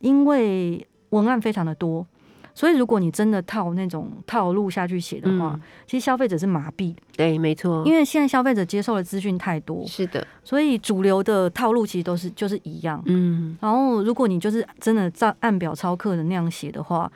[0.00, 2.06] 因为文案非常的多，
[2.54, 13.02] 所以如果你真的套那种套路下去写的话，嗯其实消费者是麻痹，对，没错，因为现在消费者接受的资讯太多，是的，所以主流的套路其实都是就是一样。
[13.06, 17.10] 嗯，然后，如果你就是真的照按表操课的那样写的话，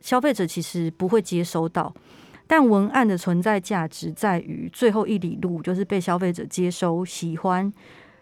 [0.00, 1.92] 消费者其实不会接收到。
[2.48, 7.70] 但文案的存在价值在于最后一里路，就是被消费者接收、喜欢，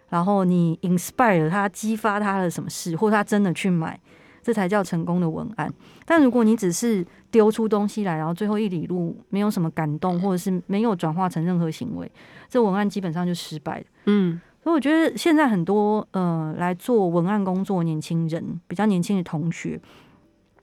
[0.08, 3.98] 然后你 inspire 他，激发他的什么事，或他真的去买，
[4.42, 5.72] 这才叫成功的文案。
[6.04, 12.10] 但如果你只是丢出东西来，然后最后一里路没有什么感动，或者是没有转化成任何行为，
[12.48, 13.84] 这文案基本上就失败了。
[14.06, 19.80] 嗯，所以我觉得现在很多呃来做文案工作年轻人，比较年轻的同学，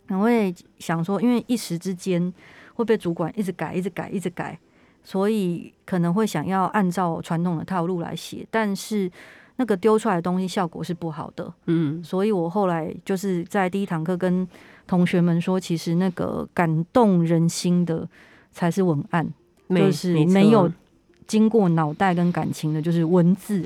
[0.08, 2.34] 可能会想说，因为一时之间
[2.76, 4.58] 会被主管一直改、一直改、一直改，
[5.04, 9.12] 所以可能会想要按照传统的套路来写，但是
[9.58, 11.54] 那个丢出来的东西效果是不好的。
[11.68, 14.48] 嗯，所以我后来就是在第一堂课跟
[14.88, 18.08] 同学们说，其实那个感动人心的
[18.52, 19.28] 才是文案，
[19.68, 20.72] 没就是没有
[21.28, 23.64] 经过脑袋跟感情的，就是文字。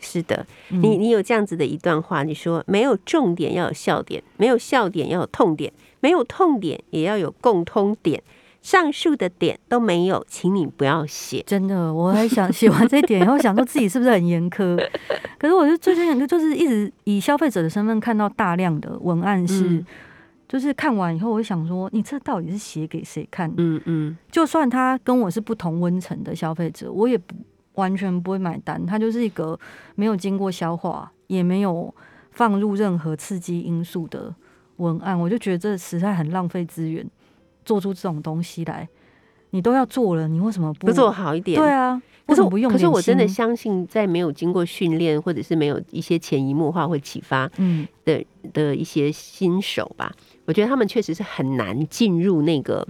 [0.00, 8.22] 是的，嗯你你有这样子的一段话，你说没有重点要有笑点，没有笑点要有痛点，没有痛点也要有共通点。
[8.60, 11.42] 上述的点都没有，请你不要写。
[11.46, 14.76] 真的，我还想写完这一点，然后想说自己是不是很严苛。
[15.38, 19.86] 可是我就最近就是一直以消费者的身份看到大量的文案是，嗯
[20.48, 23.52] 就是看完以后，我会想说，你这到底是写给谁看？
[23.58, 27.34] 嗯嗯，就算他跟我是不同温层的消费者，我也不
[27.74, 28.84] 完全不会买单。
[28.86, 29.58] 他就是一个
[29.94, 31.94] 没有经过消化，也没有
[32.30, 34.34] 放入任何刺激因素的
[34.76, 37.06] 文案，我就觉得这实在很浪费资源，
[37.68, 38.88] 做出这种东西来，
[39.50, 41.60] 你都要做了，你为什么不不做好一点。
[41.60, 42.72] 对啊，可是我为什么不用？
[42.72, 50.10] 可是我真的，相信，在没有经过训练，或者是没有一些潜移默化会启发嗯，的的一些新手吧，
[50.46, 52.88] 我觉得他们确实是很难进入那个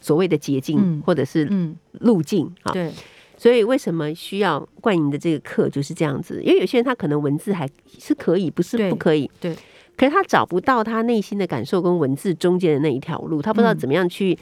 [0.00, 2.72] 所谓的捷径、嗯或者是嗯，路径啊。
[2.72, 2.92] 对，
[3.36, 6.42] 所以为什么需要冠莹的这个课就是这样子？
[6.42, 7.68] 因为有些人他可能文字还
[8.00, 9.54] 是可以，不是不可以，对。
[9.98, 14.38] 可是他找不到他内心的感受跟文字中间的那一条路，他不知道嗯怎么样去。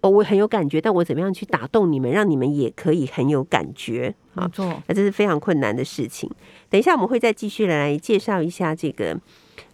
[0.00, 4.48] 哦，我很有感觉，但我怎么样去打动你们，让你们也可以很有感觉啊没？
[4.48, 6.28] 错，那这是非常困难的事情。
[6.68, 9.16] 等一下我们会再继续来介绍一下这个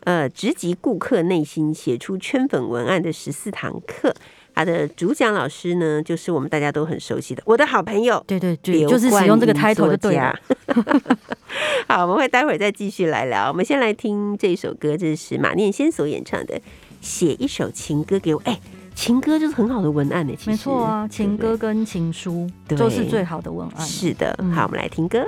[0.00, 4.14] 呃直击顾客内心，写出圈粉文案的十四堂课。
[4.58, 10.40] 它的主讲老师呢，就是我们大家都很熟悉的我的好朋友对对对，就是使用这个冠 title 英就对作了家。
[11.86, 13.46] 好，我们会待会儿再继续来聊。
[13.46, 16.56] 我们先来听这首歌，这是马念先所演唱的
[17.00, 18.42] 《写一首情歌给我》。
[18.46, 18.58] 哎，
[18.96, 23.86] 情歌就是很好的文案呢，没错啊，情歌跟情书对都是最好的文案。
[23.86, 24.34] 是的。
[24.40, 25.24] 嗯好，我们来听歌。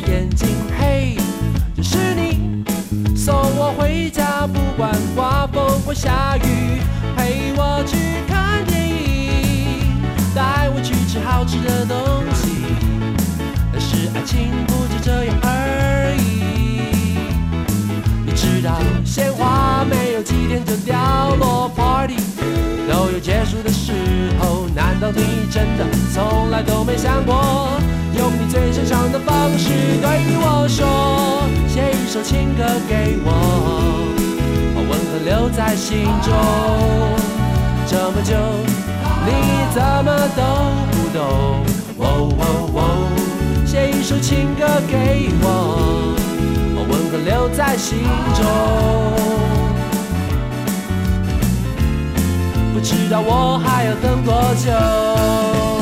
[0.00, 0.48] 眼睛。
[0.78, 1.16] 嘿，
[1.76, 2.64] 就是你，
[3.16, 6.80] 送我回家，不管刮风或下雨，
[7.16, 7.96] 陪我去
[8.28, 10.02] 看电影，
[10.34, 11.96] 带我去吃好吃的东
[12.34, 12.48] 西。
[13.72, 17.18] 但是爱情不就这样而已。
[18.24, 22.16] 你知道，鲜花没有几天就掉落，party
[22.88, 23.92] 都有结束的时
[24.38, 24.68] 候。
[24.74, 25.84] 难道你真的
[26.14, 27.80] 从来都没想过，
[29.12, 29.68] 的方式
[30.00, 30.08] 对
[30.40, 30.86] 我说，
[31.66, 33.30] 写一首情歌给我，
[34.74, 36.32] 把温和留在心中。
[37.86, 38.34] 这么久，
[39.24, 39.28] 你
[39.72, 40.42] 怎么都
[40.92, 41.20] 不懂？
[41.98, 42.02] 哦
[42.38, 42.42] 哦
[42.74, 42.78] 哦，
[43.66, 46.14] 写一首情歌给我。
[46.76, 47.98] 把温和留在心
[48.34, 48.44] 中。
[52.74, 55.77] 不知道我还要等多久。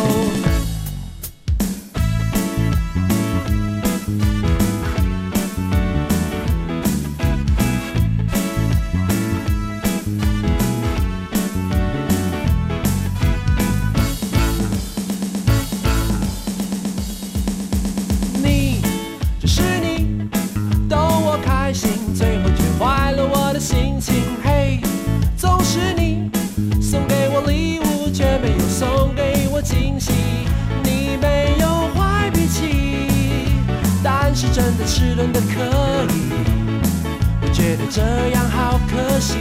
[37.97, 39.39] 这样好可惜。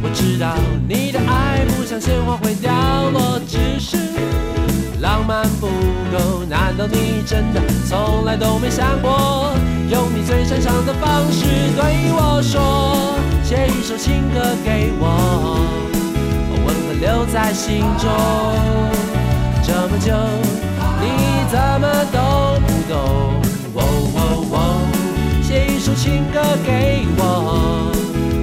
[0.00, 0.54] 我知道
[0.86, 2.70] 你的爱不像鲜花会掉
[3.10, 3.96] 落，只是
[5.00, 6.44] 浪漫不够？
[6.48, 9.50] 难道你真的从来都没想过，
[9.90, 11.42] 用你最擅长的方式
[11.74, 15.58] 对我说，写一首情歌给我，
[16.48, 18.06] 把温暖留在心中。
[19.64, 20.14] 这么久，
[21.02, 21.10] 你
[21.50, 22.96] 怎么都不懂？
[25.86, 27.92] 首情歌给我，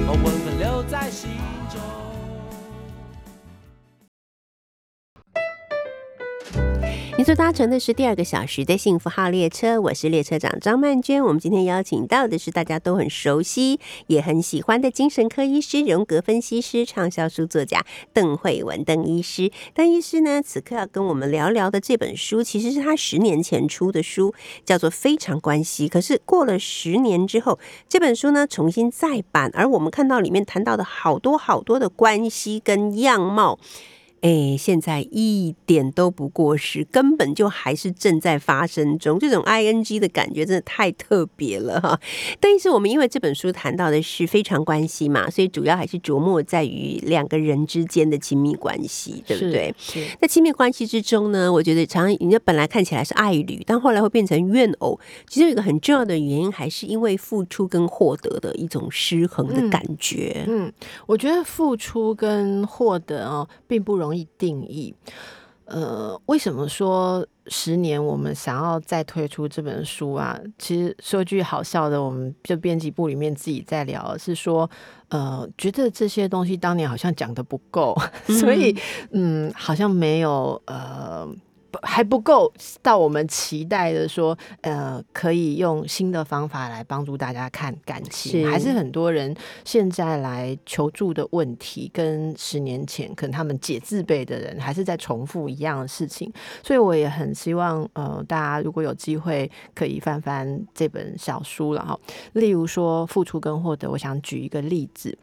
[0.06, 1.28] 把温暖留在心
[7.24, 7.26] 中。
[7.26, 11.24] 你所搭乘的是第二个小时的幸福号列车，我是列车长张曼娟。
[11.24, 19.50] 我们今天邀请到的是大家都很熟悉、也很喜欢的精神科医师、荣格分析师、畅销书作家邓慧文邓医师。
[19.72, 24.34] 邓医师呢，此刻要跟我们聊聊的这本书，其实是他十年前出的书，
[24.66, 25.88] 叫做《非常关系》。
[25.90, 27.58] 可是过了十年之后，
[27.88, 33.58] 这本书呢重新再版，而我们看到里面谈到的好多好多的关系跟样貌。
[34.24, 39.18] 哎，现在一点都不过时，根本就还是正在发生中。
[39.18, 42.00] 这种 I N G 的感觉真的太特别了哈！
[42.40, 49.74] 但是我们因为这本书谈到的是非常关系嘛，所以主要还是琢磨在于两个人之间的亲密关系，对不对？
[49.76, 50.02] 是。
[50.22, 54.98] 那亲密关系之中呢，我觉得常常人家本来看起来是爱侣，但后来会变成怨偶。
[55.28, 60.46] 其实有一个很重要的原因，还是因为付出跟获得的一种失衡的感觉。
[60.48, 60.72] 嗯，
[61.04, 64.13] 我觉得付出跟获得哦，并不容易。
[64.36, 64.94] 定义，
[65.64, 70.38] 呃，为什么说十年我们想要再推出这本书啊？
[70.58, 74.68] 其实说句好笑的，我们就编辑部里面自己在聊，是说，
[75.08, 77.96] 呃，觉得这些东西当年好像讲的不够，
[78.38, 78.76] 所以，
[79.12, 81.26] 嗯，好像没有，呃。
[81.82, 82.52] 还不够
[82.82, 101.98] 到我们期待的说，呃，可以用新的方法来帮助大家看感情，还是很多人现在来求助的问题，跟十年前可能他们解自备的人还是在重复一样的事情，所以我也很希望，呃，大家如果有机会可以翻翻这本小书了哈，
[102.34, 105.16] 例如说付出跟获得，我想举一个例子，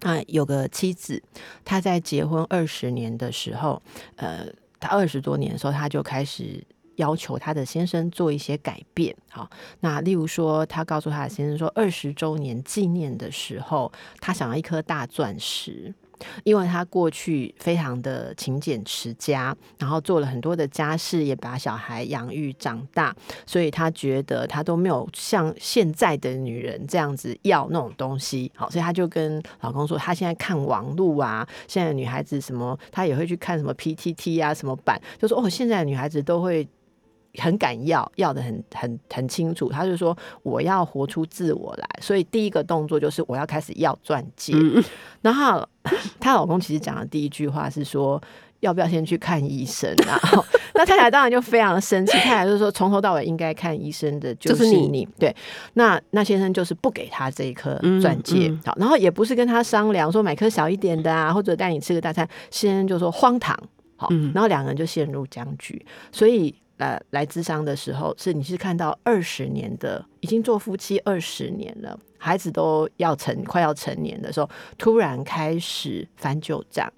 [0.00, 1.22] 啊，有个妻子，
[1.64, 3.82] 她在结婚二十年的时候，
[4.16, 4.46] 呃。
[4.80, 6.64] 她二十多年的时候，她就开始
[6.96, 9.16] 要求她的先生做一些改变。
[9.30, 9.48] 好，
[9.80, 15.94] 那例如说，她告诉她的先生说，二十周年纪念的时候，她想要一颗大钻石。
[16.44, 23.14] 因为他过去非常的勤俭持家，然后做了很多的家事，也把小孩养育长大，
[23.46, 28.50] 所以他觉得他都没有像现在的女人这样子要那种东西。
[28.54, 36.66] 好，所以他就跟老公说，他现在看网路啊，现在女孩子什么，他也会去看什么 PTT 啊，什么版，就说哦，现在女孩子都会。
[37.34, 39.68] 很敢要，要的很很很清楚。
[39.68, 44.54] 他就说我要活出自我来，所以第一个动作就是我要开始要钻戒。
[45.20, 45.66] 然后
[46.18, 48.20] 她老公其实讲的第一句话是说
[48.60, 50.18] 要不要先去看医生啊？
[50.74, 55.06] 那太太当然就非常的生气，太太就说从头到尾应该看医生的就是你。
[55.18, 55.34] 对，
[55.74, 58.52] 那那先生就是不给他这一颗钻戒。
[58.64, 62.28] 好，然后也不是跟他商量说买颗小一点的啊，或者带你吃个大餐。
[62.50, 63.56] 先生就说荒唐。
[63.96, 65.84] 好，然后两个人就陷入僵局。
[66.10, 66.54] 所以。
[66.78, 76.90] 呃，来智商的时候，是你是看到二十年的，已经做夫妻二十年了，孩子都要成快要成年的时候，突然开始翻旧账，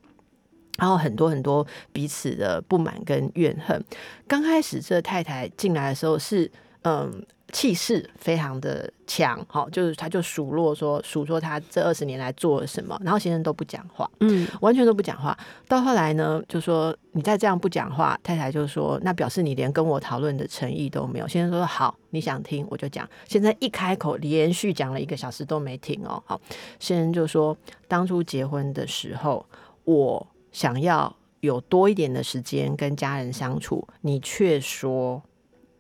[0.79, 3.83] 然后很多很多彼此的不满跟怨恨。
[4.29, 6.51] 刚开始这太太进来的时候是，
[6.83, 7.25] 嗯。
[7.53, 15.37] 气势非常的强，好，就是他就数落说数说他这二十年来做了什么，然后先生都不讲话，嗯，完全都不讲话。
[15.69, 21.29] 到后来呢，就说你再这样不讲话，太太就说那表示你连跟我讨论的诚意都没有。
[21.29, 23.09] 先生说好，你想听我就讲。
[23.29, 26.41] 现在一开口连续讲了一个小时都没停哦，好，
[26.79, 27.57] 先生就说
[27.89, 29.45] 当初结婚的时候，
[29.85, 35.23] 我想要有多一点的时间跟家人相处，你却说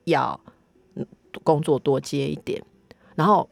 [0.05, 0.41] 要。
[1.45, 2.62] 工作多接一点，
[3.14, 3.49] 然后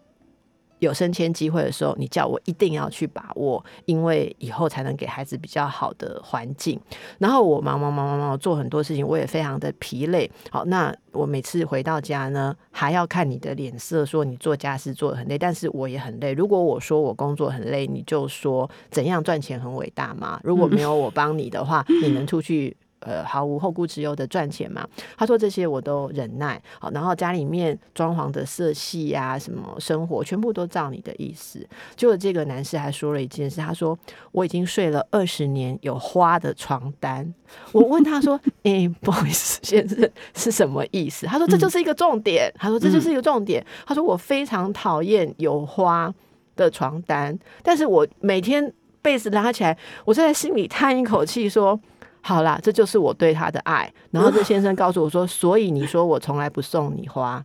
[0.81, 6.79] 有升迁机会的时候，你叫我一定要去把握，因为以后才能给孩子比较好的环境。
[7.18, 10.31] 然后我忙忙忙忙忙做很多事情，我也非常的疲累。
[10.51, 16.33] 好，那我每次回到家呢，还要看你的脸色，说你做家事做的很累，但是我也很累。
[16.33, 20.39] 如果我说我工作很累，你就说怎样赚钱很伟大吗？
[20.45, 22.76] 如果没有我帮你的话，你能出去？
[23.01, 24.86] 呃，毫无后顾之忧的赚钱嘛？
[25.16, 31.64] 他说这些我都忍耐，好，然后家里面装潢的色系呀，什么生活全部都照你的意思。
[31.94, 33.96] 结果这个男士还说了一件事，他说
[34.32, 37.32] 我已经睡了二十年有花的床单。
[37.70, 46.12] 我问他说：“哎，不好意思，先生是什么意思？”他说：“这就是一个重点。”他说：“这就是一个重点。”他说：“我非常讨厌有花
[46.57, 51.78] 的床单，但是我每天被子拉起来，我就在心里叹一口气说。”
[52.21, 53.93] 好啦，这就是我对他的爱。
[54.11, 57.45] 然后这先生告诉我说，所以你说我从来不送你花，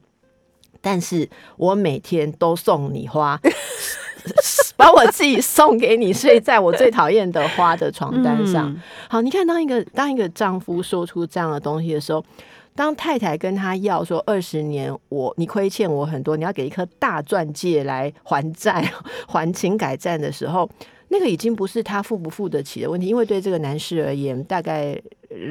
[0.81, 3.39] 但是我每天都送你花，
[4.75, 8.69] 把我自己送给你，睡在我最讨厌的花的床单上。
[8.69, 12.23] 嗯好，你看，当一个当一个丈夫说出这样的东西的时候，
[12.75, 18.91] 当太太跟他要说二十年我你亏欠我很多，你要给一颗大钻戒来还债、
[19.27, 20.67] 还情改债的时候，
[21.13, 24.99] 那个已经不是他付不付得起的问题，因为对这个男士而言，大概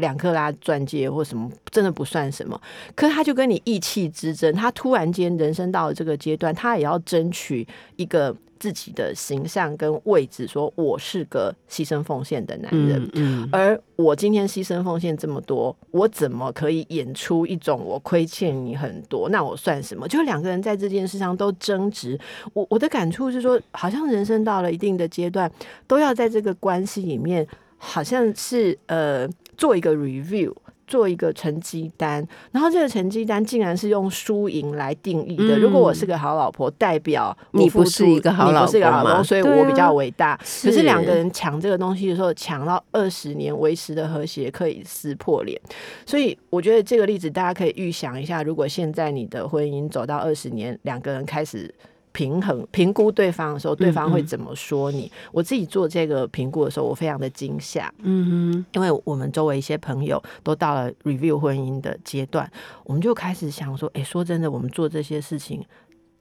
[0.01, 2.61] 两克拉钻戒或什么真的不算什么。
[2.95, 7.67] 可是他就跟你意气之争，他突然间人生到了这个阶段，他也要争取
[7.97, 13.03] 一个自己的形象跟位置，说我是个牺牲奉献的男人。
[13.15, 19.29] 嗯嗯而我今天牺牲奉献这么多，我怎么可以演出一种我亏欠你很多？
[19.31, 20.07] 那我算什么？
[20.07, 22.19] 就两个人在这件事上都争执。
[22.53, 25.51] 我我的感触是说，好像人生到了一定的阶段，
[25.89, 27.47] 都要在这个关系里面，
[27.85, 30.55] 好像是呃做一个 review。
[30.85, 35.57] 做一个成绩单，然后这个成绩单竟然是用输赢来定义的。
[35.57, 40.37] 嗯如果我是个好老婆，代表你不是一个好你不是一个老婆所以我比较伟大。
[40.37, 45.59] 可是是两个人抢这个东西的时候，抢到二十年维持的和谐可以撕破脸。
[46.05, 51.75] 所以我觉得这个例子大家可以预想一下，如果现在你的婚姻走到二十年，两个人开始。
[52.13, 55.11] 平衡评估对方的时候，对方会嗯怎么说你？
[55.33, 57.93] 我自己做这个评估的时候，我非常的惊吓。
[57.99, 62.51] 嗯因为我们周围一些朋友都到了 review 婚姻的阶段，
[62.85, 65.65] 我们就开始想说，哎，说真的，我们做这些事情。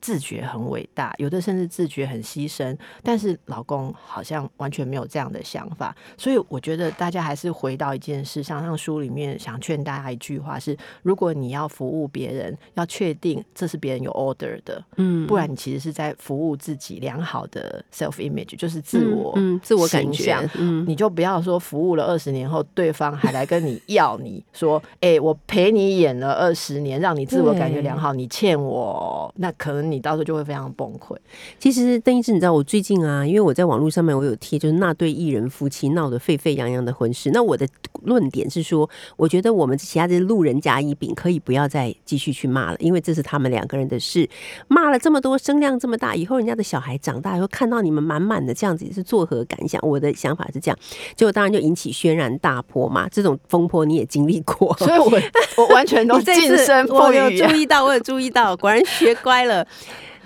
[0.02, 15.28] 自觉很伟大，有的甚至自觉很牺牲，但是老公好像完全没有这样的想法，所以我觉得大家还是回到一件事上，像书里面想劝大家一句话是：如果你要服务别人，要确定这是别人有 order 的，嗯。
[15.28, 20.84] 不然你其实是在服务自己良好的 self image，就是自我嗯自我感觉，嗯。
[20.88, 31.16] 你就不要说服务了二十年后，对方还来跟你要你说，哎、我陪你演了二十年，让你自我感觉良好，你欠我，那可能你到时候就会非常崩溃。
[31.60, 37.30] 其实邓医师，你知道我最近啊，因为我在网络上面我有贴，就是那对艺人夫妻闹得沸沸扬扬的婚事。
[37.32, 37.68] 那我的
[38.04, 44.28] 论点是说，我觉得我们其他的路人甲乙丙可以不要再继续去骂了，因为这是他们两个人的事。
[44.68, 49.82] 骂了这么多，声量这么大，以后人家的小孩长大以后看到你们满满的这样子，是作何感想？
[49.82, 50.78] 我的想法是这样，
[51.16, 53.08] 结果当然就引起轩然大波嘛。
[53.10, 55.12] 这种风波你也经历过，所以我
[55.58, 59.66] 我完全都你这次晋升我有注意到，我有注意到，果然学乖了。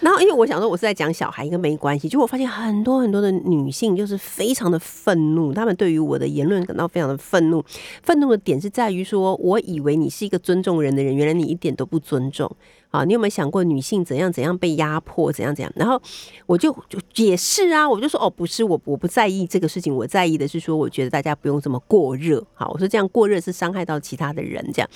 [0.01, 2.09] 然后，因为我想说我是在讲小孩，应该没关系。
[2.09, 7.63] 就我发现很多很多的女性就是非常的愤怒，她们对于我的言论感到非常的愤怒。
[8.03, 12.53] 愤怒的点是在于说，我以为你是一个尊重人的人，原来你一点都不尊重。
[12.89, 15.71] 啊，你有没有想过女性怎样怎样被压迫，怎样怎样？
[15.75, 16.01] 然后
[16.45, 22.41] 我就就也是啊，我就说哦，不是我我不在意这个事情，我在意的是说，我觉得大家不用这么过热。
[22.53, 24.89] 好，我说这样过热是伤害到其他的人，这样。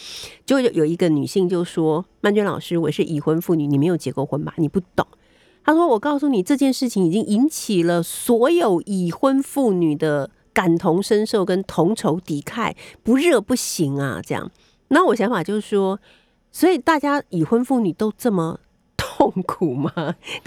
[0.46, 4.54] 就有有一个女性就说：“曼娟老师，我是已婚妇女，你没有结过婚吧？
[4.58, 5.06] 你不懂。”
[5.66, 12.74] 她说：“我告诉你，这件事情已经引起了所有已婚妇女的感同身受跟同仇敌忾，
[13.04, 14.50] 不热不行啊！”这样。
[14.88, 16.00] 那我想法就是说，
[16.52, 18.60] 所以大家已婚妇女都这么
[18.98, 19.92] 痛苦吗？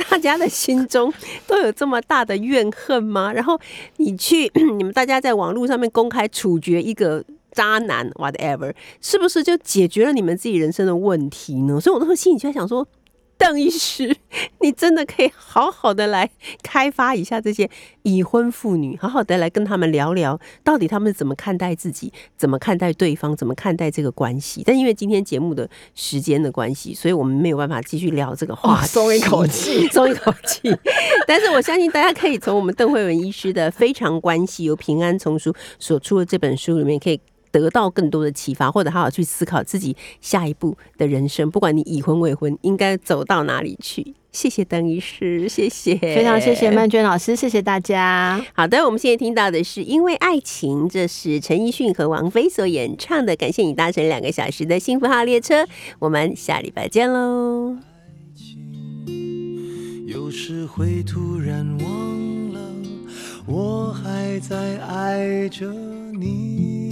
[0.08, 1.12] 大家的心中
[1.46, 3.32] 都有这么大的怨恨吗？
[3.32, 3.58] 然后
[3.96, 11.80] 你去 你们大家在网络上面公开处决一个渣男，whatever，是不是就解决了你们自己人生的问题呢？
[11.80, 12.86] 所以我那时候心里就在想说。
[13.42, 14.16] 邓医师，
[14.60, 16.30] 你真的可以好好的来
[16.62, 17.68] 开发一下这些
[18.02, 24.62] 已婚妇女，好好的来跟他们聊聊，到底他们怎么看待自己，怎么看待对方，怎么看待这个关系。
[24.64, 30.72] 但因为今天节目的时间的关系，所以我们没有办法继续聊这个话松一口气松一口气。
[31.26, 37.20] 但是我相信大家可以从我们邓慧文医师的《非常关系》由平安丛书所出的这本书里面，可以
[37.52, 41.48] 得到更多的启发，或者好好去思考自己下一步的人生。
[41.48, 44.14] 不管你已婚未婚，应该走到哪里去。
[44.32, 48.42] 谢谢邓医师，谢谢，非常谢谢曼娟老师，谢谢大家。
[48.54, 53.36] 好的，我们现在听到的是《因为爱情》，这是陈奕迅和王菲所演唱的。
[53.36, 55.66] 感谢你搭乘两个小时的幸福号列车，
[55.98, 57.76] 我们下礼拜见喽。
[60.06, 62.60] 有时会突然忘了，
[63.46, 65.70] 我还在爱着
[66.18, 66.91] 你。